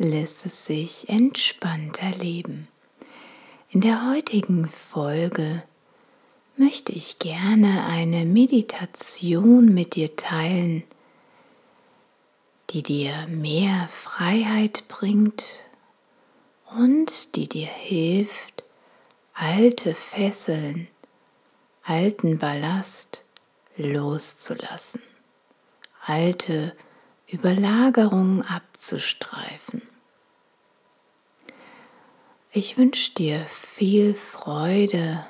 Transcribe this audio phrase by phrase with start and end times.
[0.00, 2.68] lässt es sich entspannter leben.
[3.68, 5.62] In der heutigen Folge
[6.56, 10.84] möchte ich gerne eine Meditation mit dir teilen,
[12.70, 15.44] die dir mehr Freiheit bringt
[16.74, 18.64] und die dir hilft,
[19.34, 20.88] alte Fesseln,
[21.82, 23.22] alten Ballast
[23.76, 25.02] loszulassen,
[26.06, 26.74] alte
[27.26, 29.89] Überlagerungen abzustreifen.
[32.52, 35.24] Ich wünsche dir viel Freude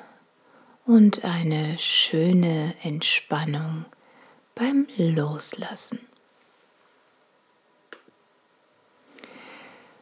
[0.87, 3.85] und eine schöne Entspannung
[4.55, 5.99] beim Loslassen.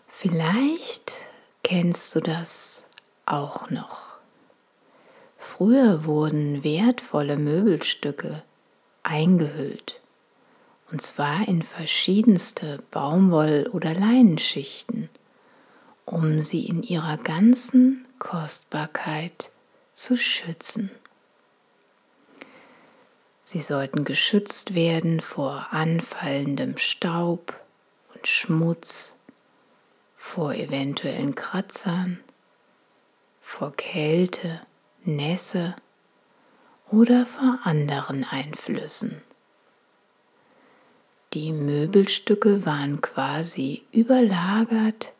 [0.07, 1.17] Vielleicht
[1.65, 2.87] kennst du das
[3.27, 4.19] auch noch.
[5.39, 8.45] Früher wurden wertvolle Möbelstücke
[9.03, 10.01] eingehüllt,
[10.93, 15.11] und zwar in verschiedenste Baumwoll- oder Leinenschichten
[16.13, 19.51] um sie in ihrer ganzen Kostbarkeit
[19.93, 20.91] zu schützen.
[23.45, 27.59] Sie sollten geschützt werden vor anfallendem Staub
[28.15, 29.17] und Schmutz,
[30.17, 32.21] vor eventuellen Kratzern,
[33.41, 34.61] vor Kälte,
[35.05, 35.77] Nässe
[36.91, 39.23] oder vor anderen Einflüssen.
[41.33, 45.13] Die Möbelstücke waren quasi überlagert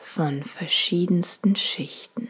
[0.00, 2.28] von verschiedensten Schichten.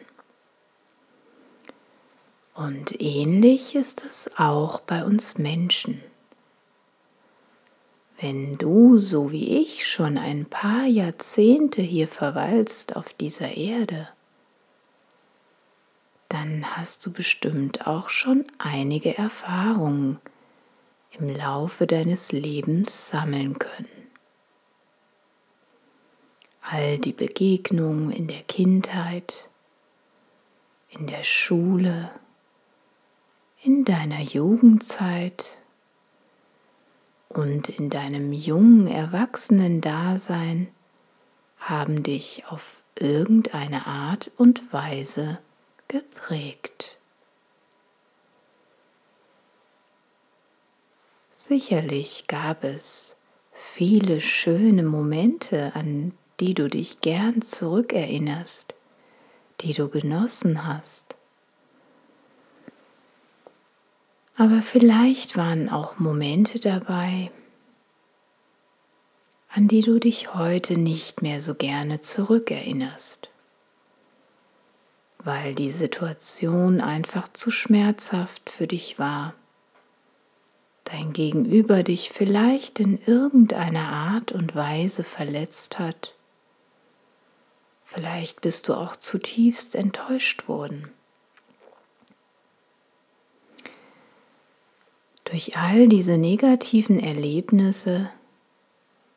[2.54, 6.02] Und ähnlich ist es auch bei uns Menschen.
[8.20, 14.08] Wenn du, so wie ich, schon ein paar Jahrzehnte hier verweilst auf dieser Erde,
[16.28, 20.20] dann hast du bestimmt auch schon einige Erfahrungen
[21.18, 23.99] im Laufe deines Lebens sammeln können
[26.72, 29.48] all die Begegnungen in der Kindheit,
[30.88, 32.12] in der Schule,
[33.62, 35.58] in deiner Jugendzeit
[37.28, 40.68] und in deinem jungen Erwachsenen-Dasein
[41.58, 45.40] haben dich auf irgendeine Art und Weise
[45.88, 46.98] geprägt.
[51.32, 53.18] Sicherlich gab es
[53.52, 58.74] viele schöne Momente, an die du dich gern zurückerinnerst,
[59.60, 61.16] die du genossen hast.
[64.36, 67.30] Aber vielleicht waren auch Momente dabei,
[69.50, 73.28] an die du dich heute nicht mehr so gerne zurückerinnerst,
[75.18, 79.34] weil die Situation einfach zu schmerzhaft für dich war,
[80.84, 86.14] dein Gegenüber dich vielleicht in irgendeiner Art und Weise verletzt hat
[87.92, 90.92] Vielleicht bist du auch zutiefst enttäuscht worden.
[95.24, 98.08] Durch all diese negativen Erlebnisse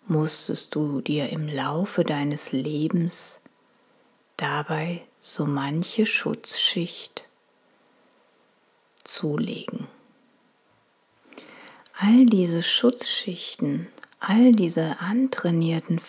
[0.07, 3.41] musstest du dir im Laufe deines Lebens
[4.37, 7.25] dabei so manche Schutzschicht
[9.03, 9.87] zulegen.
[11.99, 13.87] All diese Schutzschichten,
[14.19, 15.99] all diese antrainierten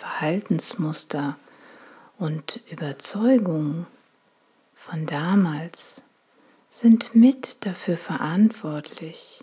[6.70, 9.43] sind mit dafür verantwortlich,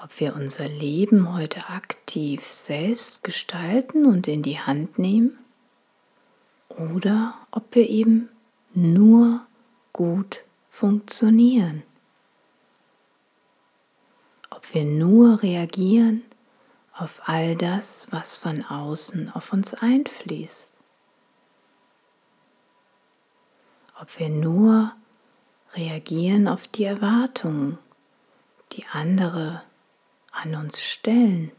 [0.00, 5.36] ob wir unser Leben heute aktiv selbst gestalten und in die Hand nehmen
[6.68, 8.28] oder ob wir eben
[8.74, 9.44] nur
[9.92, 11.82] gut funktionieren,
[14.50, 16.22] ob wir nur reagieren
[16.98, 20.74] auf all das, was von außen auf uns einfließt,
[24.00, 24.92] ob wir nur
[25.74, 27.78] reagieren auf die Erwartungen,
[28.72, 29.62] die andere
[30.32, 31.52] an uns stellen.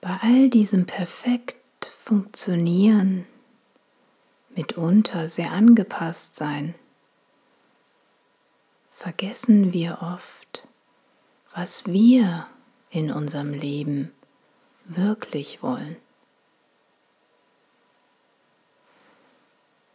[0.00, 1.56] Bei all diesem perfekt
[2.04, 3.26] funktionieren,
[4.50, 6.74] mitunter sehr angepasst sein,
[9.00, 10.68] vergessen wir oft,
[11.54, 12.46] was wir
[12.90, 14.12] in unserem Leben
[14.84, 15.96] wirklich wollen.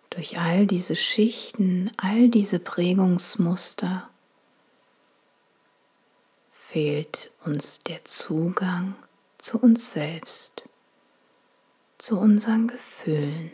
[0.10, 4.10] Durch all diese Schichten, all diese Prägungsmuster
[6.52, 8.96] fehlt uns der Zugang
[9.38, 10.64] zu uns selbst,
[12.00, 13.52] zu unseren Gefühlen.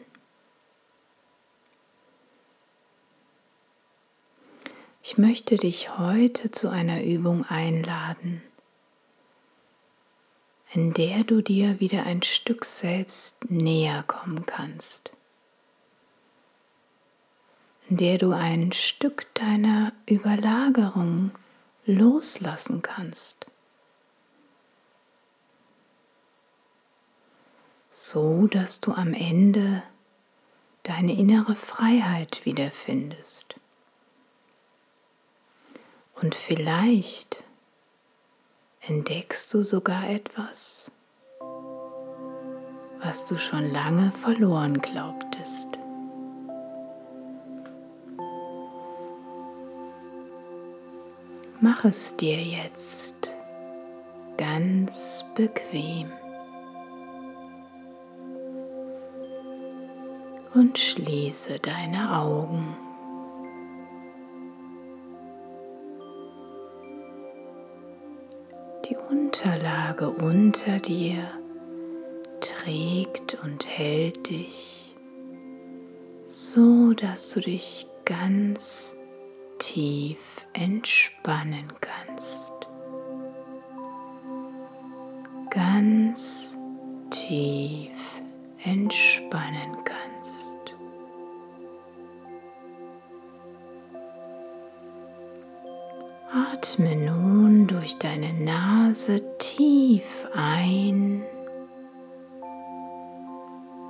[5.03, 8.41] Ich möchte dich heute zu einer Übung einladen,
[10.73, 15.11] in der du dir wieder ein Stück selbst näher kommen kannst
[17.91, 21.31] in der du ein Stück deiner Überlagerung
[21.85, 23.47] loslassen kannst.
[27.89, 29.83] So dass du am Ende
[30.83, 33.55] deine innere Freiheit wiederfindest.
[36.21, 37.43] Und vielleicht
[38.81, 40.91] entdeckst du sogar etwas,
[43.01, 45.79] was du schon lange verloren glaubtest.
[51.59, 53.33] Mach es dir jetzt
[54.37, 56.11] ganz bequem
[60.53, 62.90] und schließe deine Augen.
[69.43, 71.23] Unterlage unter dir
[72.41, 74.95] trägt und hält dich
[76.23, 78.95] so, dass du dich ganz
[79.57, 82.53] tief entspannen kannst.
[85.49, 86.59] Ganz
[87.09, 87.89] tief
[88.63, 90.75] entspannen kannst.
[96.31, 97.20] Atme nun
[97.91, 101.23] durch deine Nase tief ein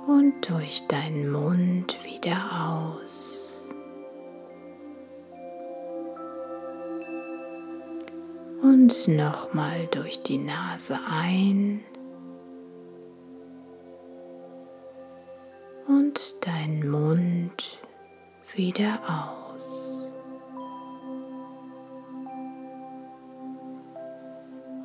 [0.08, 2.36] und durch deinen Mund wieder
[2.68, 3.68] aus.
[8.62, 11.80] und nochmal durch die Nase ein
[15.86, 17.80] und dein Mund
[18.54, 19.41] wieder aus.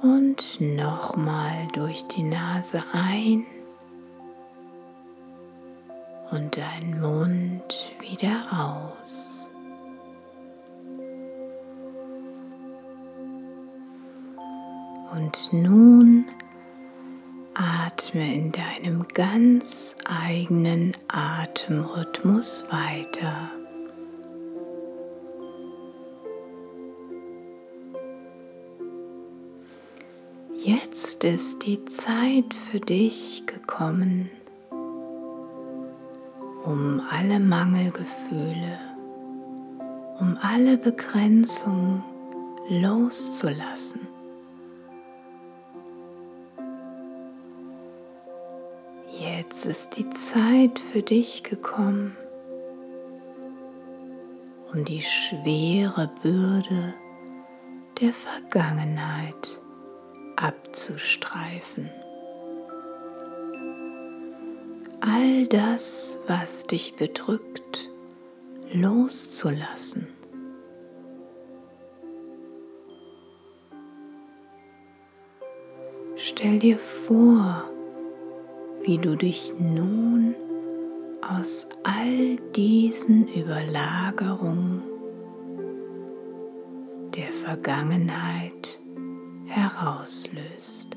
[0.01, 3.45] Und nochmal durch die Nase ein
[6.29, 9.49] und dein Mund wieder aus.
[15.11, 16.25] Und nun
[17.55, 23.56] atme in deinem ganz eigenen Atemrhythmus weiter.
[30.67, 34.29] Jetzt ist die Zeit für dich gekommen,
[36.65, 38.77] um alle Mangelgefühle,
[40.19, 42.03] um alle Begrenzungen
[42.67, 44.01] loszulassen.
[49.17, 52.17] Jetzt ist die Zeit für dich gekommen,
[54.73, 56.93] um die schwere Bürde
[58.01, 59.61] der Vergangenheit
[60.37, 61.89] abzustreifen.
[65.01, 67.89] All das, was dich bedrückt,
[68.71, 70.07] loszulassen.
[76.15, 77.69] Stell dir vor,
[78.83, 80.35] wie du dich nun
[81.21, 84.81] aus all diesen Überlagerungen
[87.15, 88.56] der Vergangenheit
[89.47, 90.87] herauslöst.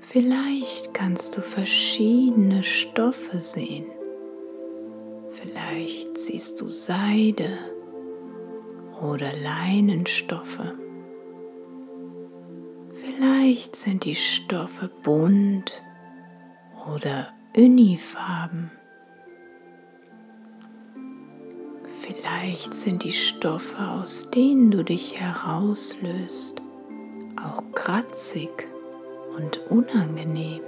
[0.00, 3.86] Vielleicht kannst du verschiedene Stoffe sehen.
[5.30, 7.58] Vielleicht siehst du Seide
[9.00, 10.60] oder Leinenstoffe.
[12.92, 15.82] Vielleicht sind die Stoffe bunt
[16.94, 18.70] oder unifarben.
[22.06, 26.60] Vielleicht sind die Stoffe, aus denen du dich herauslöst,
[27.42, 28.50] auch kratzig
[29.34, 30.60] und unangenehm.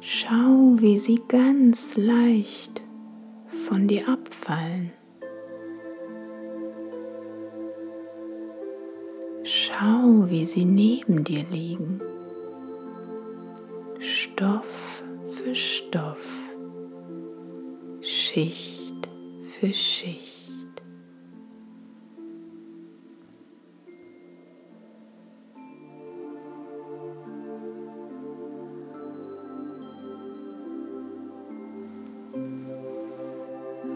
[0.00, 2.82] Schau, wie sie ganz leicht
[3.66, 4.95] von dir abfallen.
[9.78, 12.00] Schau, wie sie neben dir liegen.
[13.98, 15.02] Stoff
[15.32, 16.26] für Stoff,
[18.00, 19.08] Schicht
[19.42, 20.66] für Schicht.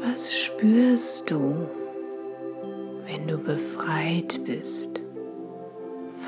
[0.00, 1.54] Was spürst du,
[3.06, 4.99] wenn du befreit bist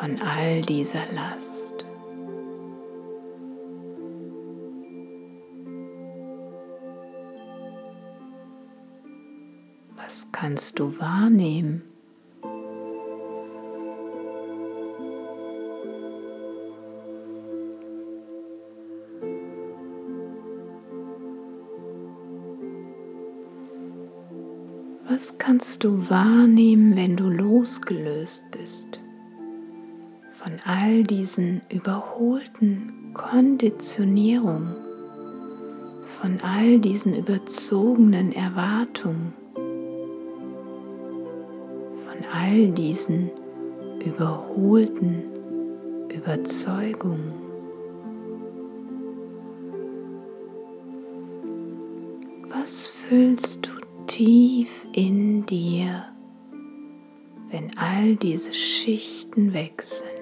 [0.03, 1.85] von all dieser Last?
[9.95, 11.83] Was kannst du wahrnehmen?
[25.09, 29.02] Was kannst du wahrnehmen, wenn du losgelöst bist
[30.43, 34.75] von all diesen überholten Konditionierungen,
[36.05, 39.35] von all diesen überzogenen Erwartungen,
[41.95, 43.31] von all diesen
[44.05, 45.23] überholten
[46.13, 47.35] Überzeugungen?
[52.49, 53.71] Was fühlst du
[54.09, 56.07] tief in dir,
[57.53, 60.22] wenn all diese Schichten weg sind,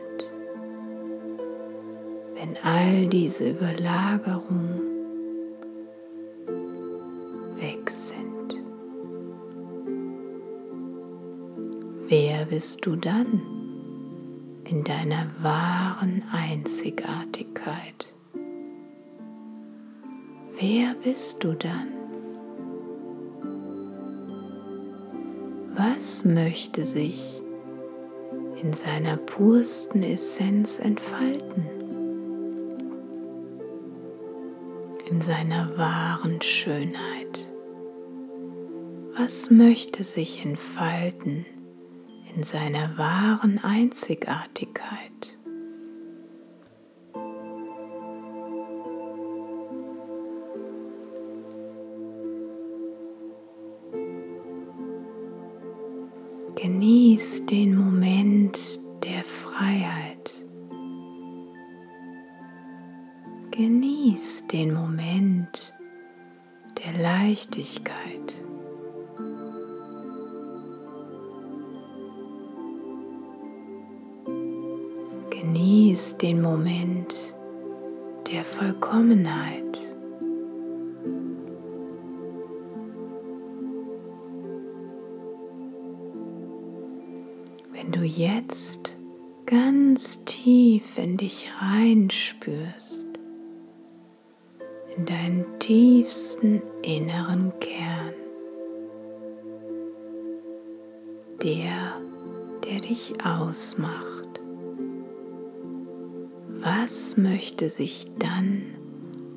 [2.50, 4.80] wenn all diese Überlagerungen
[7.56, 8.62] weg sind.
[12.08, 13.40] Wer bist du dann
[14.68, 18.14] in deiner wahren Einzigartigkeit?
[20.58, 21.88] Wer bist du dann?
[25.74, 27.42] Was möchte sich
[28.60, 31.79] in seiner pursten Essenz entfalten?
[35.10, 37.44] In seiner wahren Schönheit?
[39.16, 41.44] Was möchte sich entfalten
[42.36, 45.36] in seiner wahren Einzigartigkeit?
[56.54, 60.09] Genieß den Moment der Freiheit.
[63.62, 65.74] Genieß den Moment
[66.82, 68.42] der Leichtigkeit.
[75.28, 77.36] Genieß den Moment
[78.32, 79.78] der Vollkommenheit.
[87.74, 88.96] Wenn du jetzt
[89.44, 93.09] ganz tief in dich reinspürst, in
[95.10, 98.14] deinen tiefsten inneren Kern,
[101.42, 102.00] der,
[102.64, 104.28] der dich ausmacht,
[106.60, 108.62] was möchte sich dann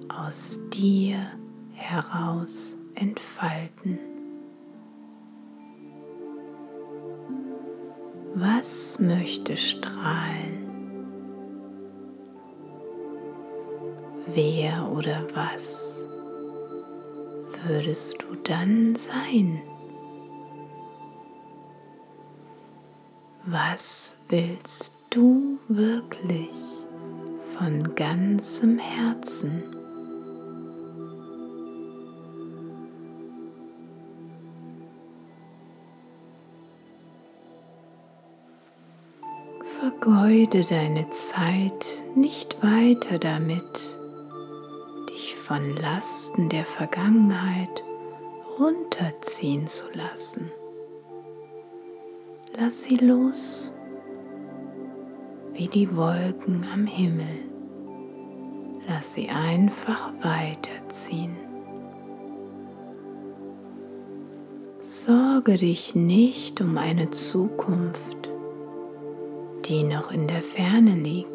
[0.09, 1.17] aus dir
[1.73, 3.97] heraus entfalten?
[8.35, 10.52] Was möchte strahlen?
[14.35, 16.03] Wer oder was
[17.67, 19.61] würdest du dann sein?
[23.45, 26.57] Was willst du wirklich
[27.53, 29.63] von ganzem Herzen?
[39.79, 43.99] Vergeude deine Zeit nicht weiter damit,
[45.53, 47.83] von Lasten der Vergangenheit
[48.57, 50.51] runterziehen zu lassen.
[52.57, 53.71] Lass sie los
[55.53, 57.43] wie die Wolken am Himmel.
[58.87, 61.37] Lass sie einfach weiterziehen.
[64.79, 68.31] Sorge dich nicht um eine Zukunft,
[69.65, 71.32] die noch in der Ferne liegt.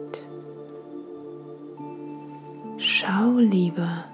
[3.38, 4.04] Schau lieber,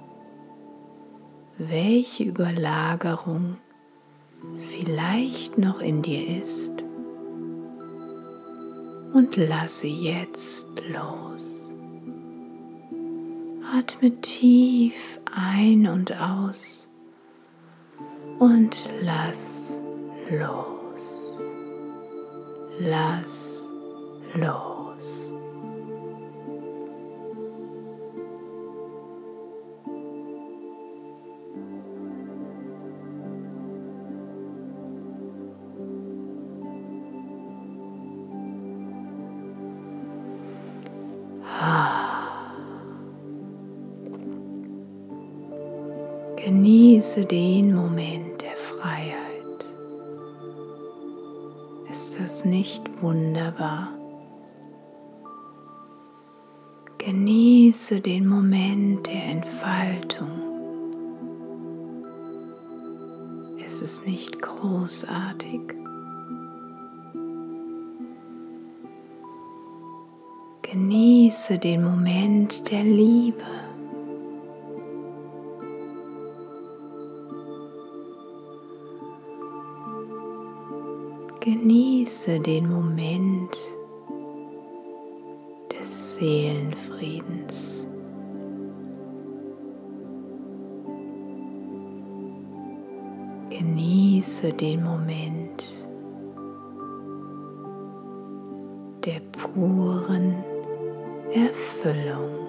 [1.57, 3.57] welche Überlagerung
[4.69, 6.85] vielleicht noch in dir ist
[9.15, 11.71] und lass sie jetzt los.
[13.75, 16.93] Atme tief ein und aus
[18.39, 19.81] und lass
[20.29, 21.41] los.
[22.79, 23.71] Lass
[24.35, 24.74] los.
[46.55, 49.67] Genieße den Moment der Freiheit.
[51.91, 53.89] Ist das nicht wunderbar?
[56.99, 60.31] Genieße den Moment der Entfaltung.
[63.59, 65.61] Ist es nicht großartig?
[70.63, 73.64] Genieße den Moment der Liebe.
[81.45, 83.55] Genieße den Moment
[85.71, 87.87] des Seelenfriedens.
[93.51, 95.65] Genieße den Moment
[99.05, 100.43] der puren
[101.31, 102.44] Erfüllung.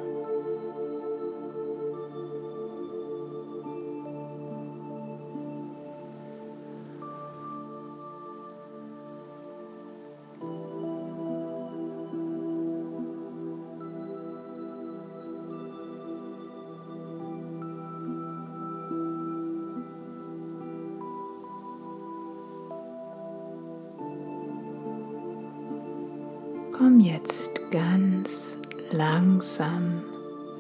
[26.78, 28.58] Komm jetzt ganz
[28.92, 30.04] langsam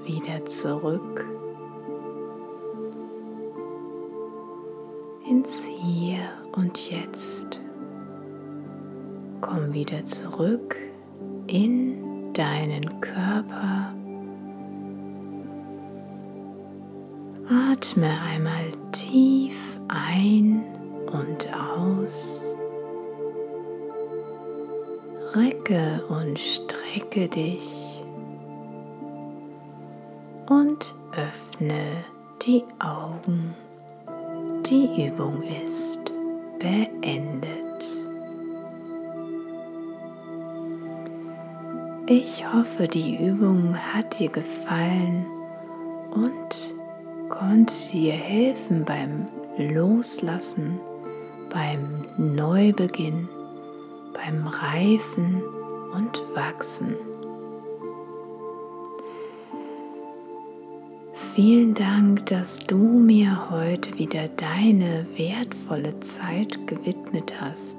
[0.05, 1.25] wieder zurück
[5.29, 6.21] ins Hier
[6.53, 7.59] und Jetzt.
[9.41, 10.77] Komm wieder zurück
[11.47, 13.93] in deinen Körper.
[17.49, 20.63] Atme einmal tief ein
[21.11, 22.55] und aus.
[25.35, 28.01] Recke und strecke dich
[30.47, 32.05] und öffne
[32.41, 33.53] die Augen.
[34.65, 36.13] Die Übung ist
[36.59, 37.49] beendet.
[42.07, 45.25] Ich hoffe, die Übung hat dir gefallen
[46.11, 46.75] und
[47.27, 49.25] konnte dir helfen beim
[49.57, 50.79] Loslassen,
[51.49, 53.27] beim Neubeginn
[54.15, 55.41] beim Reifen
[55.93, 56.95] und Wachsen.
[61.33, 67.77] Vielen Dank, dass du mir heute wieder deine wertvolle Zeit gewidmet hast.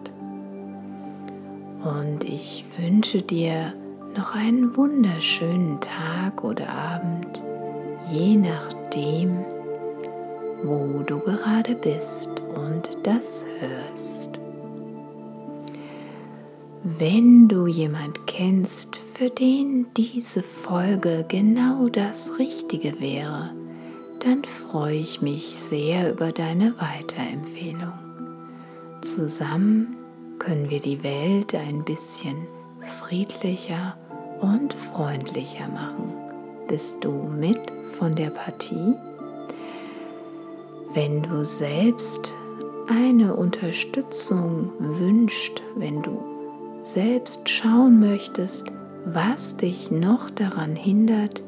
[1.83, 3.73] Und ich wünsche dir
[4.15, 7.43] noch einen wunderschönen Tag oder Abend,
[8.13, 9.39] je nachdem,
[10.63, 14.39] wo du gerade bist und das hörst.
[16.89, 23.51] Wenn du jemand kennst, für den diese Folge genau das Richtige wäre,
[24.21, 27.93] dann freue ich mich sehr über deine Weiterempfehlung.
[29.03, 29.97] Zusammen
[30.39, 32.37] können wir die Welt ein bisschen
[33.01, 33.99] friedlicher
[34.41, 36.13] und freundlicher machen.
[36.69, 37.61] Bist du mit
[37.99, 38.95] von der Partie?
[40.95, 42.33] Wenn du selbst
[42.87, 46.36] eine Unterstützung wünscht, wenn du
[46.83, 48.71] selbst schauen möchtest,
[49.05, 51.43] was dich noch daran hindert,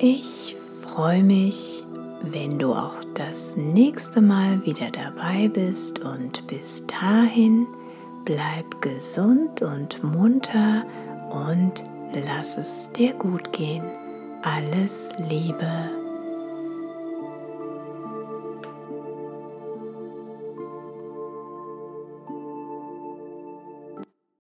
[0.04, 1.84] Ich freue mich,
[2.22, 7.68] wenn du auch das nächste Mal wieder dabei bist und bis dahin
[8.24, 10.84] bleib gesund und munter
[11.30, 11.84] und
[12.14, 13.84] lass es dir gut gehen.
[14.42, 16.01] Alles Liebe